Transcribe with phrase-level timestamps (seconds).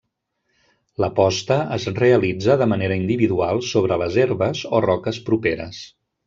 [1.03, 5.85] La posta es realitza de manera individual sobre les herbes o roques properes.